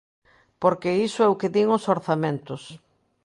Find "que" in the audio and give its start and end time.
1.39-1.53